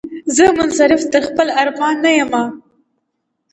زه 0.35 0.45
منصرف 0.57 1.01
تر 1.13 1.21
خپل 1.27 1.47
ارمان 1.61 1.95
نه 2.03 2.11
یمه 2.19 2.43